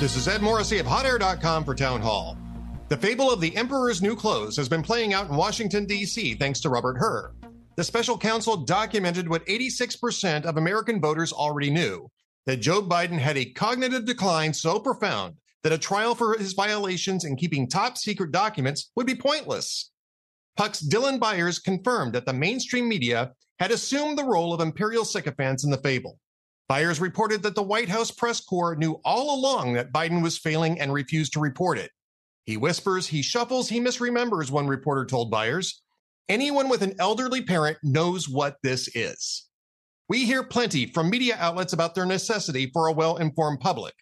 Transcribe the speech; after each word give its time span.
This 0.00 0.16
is 0.16 0.28
Ed 0.28 0.40
Morrissey 0.40 0.78
of 0.78 0.86
HotAir.com 0.86 1.62
for 1.62 1.74
Town 1.74 2.00
Hall. 2.00 2.38
The 2.88 2.96
fable 2.96 3.30
of 3.30 3.38
the 3.38 3.54
Emperor's 3.54 4.00
New 4.00 4.16
Clothes 4.16 4.56
has 4.56 4.66
been 4.66 4.82
playing 4.82 5.12
out 5.12 5.28
in 5.28 5.36
Washington, 5.36 5.84
D.C., 5.84 6.36
thanks 6.36 6.58
to 6.60 6.70
Robert 6.70 6.96
Hur. 6.96 7.34
The 7.76 7.84
special 7.84 8.16
counsel 8.16 8.56
documented 8.56 9.28
what 9.28 9.44
86% 9.44 10.46
of 10.46 10.56
American 10.56 11.02
voters 11.02 11.34
already 11.34 11.68
knew 11.68 12.10
that 12.46 12.62
Joe 12.62 12.80
Biden 12.80 13.18
had 13.18 13.36
a 13.36 13.44
cognitive 13.44 14.06
decline 14.06 14.54
so 14.54 14.78
profound 14.80 15.34
that 15.64 15.72
a 15.74 15.76
trial 15.76 16.14
for 16.14 16.34
his 16.38 16.54
violations 16.54 17.26
in 17.26 17.36
keeping 17.36 17.68
top 17.68 17.98
secret 17.98 18.32
documents 18.32 18.90
would 18.96 19.06
be 19.06 19.14
pointless. 19.14 19.90
Puck's 20.56 20.82
Dylan 20.82 21.20
Byers 21.20 21.58
confirmed 21.58 22.14
that 22.14 22.24
the 22.24 22.32
mainstream 22.32 22.88
media 22.88 23.32
had 23.58 23.70
assumed 23.70 24.16
the 24.16 24.24
role 24.24 24.54
of 24.54 24.62
imperial 24.62 25.04
sycophants 25.04 25.62
in 25.62 25.70
the 25.70 25.76
fable. 25.76 26.18
Byers 26.70 27.00
reported 27.00 27.42
that 27.42 27.56
the 27.56 27.64
White 27.64 27.88
House 27.88 28.12
press 28.12 28.40
corps 28.40 28.76
knew 28.76 29.00
all 29.04 29.34
along 29.34 29.72
that 29.72 29.92
Biden 29.92 30.22
was 30.22 30.38
failing 30.38 30.80
and 30.80 30.92
refused 30.92 31.32
to 31.32 31.40
report 31.40 31.78
it. 31.78 31.90
He 32.44 32.56
whispers, 32.56 33.08
he 33.08 33.22
shuffles, 33.22 33.68
he 33.68 33.80
misremembers, 33.80 34.52
one 34.52 34.68
reporter 34.68 35.04
told 35.04 35.32
Byers. 35.32 35.82
Anyone 36.28 36.68
with 36.68 36.82
an 36.82 36.94
elderly 37.00 37.42
parent 37.42 37.78
knows 37.82 38.28
what 38.28 38.58
this 38.62 38.88
is. 38.94 39.48
We 40.08 40.24
hear 40.24 40.44
plenty 40.44 40.86
from 40.86 41.10
media 41.10 41.34
outlets 41.40 41.72
about 41.72 41.96
their 41.96 42.06
necessity 42.06 42.70
for 42.72 42.86
a 42.86 42.92
well 42.92 43.16
informed 43.16 43.58
public, 43.58 43.94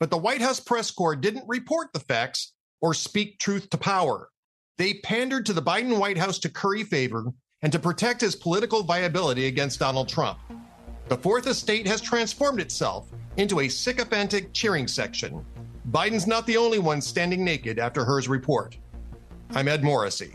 but 0.00 0.08
the 0.10 0.16
White 0.16 0.40
House 0.40 0.60
press 0.60 0.90
corps 0.90 1.16
didn't 1.16 1.44
report 1.46 1.88
the 1.92 2.00
facts 2.00 2.54
or 2.80 2.94
speak 2.94 3.38
truth 3.38 3.68
to 3.68 3.76
power. 3.76 4.30
They 4.78 4.94
pandered 4.94 5.44
to 5.44 5.52
the 5.52 5.60
Biden 5.60 5.98
White 5.98 6.16
House 6.16 6.38
to 6.38 6.48
curry 6.48 6.84
favor 6.84 7.26
and 7.60 7.70
to 7.70 7.78
protect 7.78 8.22
his 8.22 8.34
political 8.34 8.82
viability 8.82 9.46
against 9.46 9.78
Donald 9.78 10.08
Trump. 10.08 10.38
The 11.06 11.18
fourth 11.18 11.46
estate 11.46 11.86
has 11.86 12.00
transformed 12.00 12.60
itself 12.60 13.10
into 13.36 13.60
a 13.60 13.68
sycophantic 13.68 14.54
cheering 14.54 14.88
section. 14.88 15.44
Biden's 15.90 16.26
not 16.26 16.46
the 16.46 16.56
only 16.56 16.78
one 16.78 17.02
standing 17.02 17.44
naked 17.44 17.78
after 17.78 18.06
Hur's 18.06 18.26
report. 18.26 18.78
I'm 19.50 19.68
Ed 19.68 19.84
Morrissey. 19.84 20.34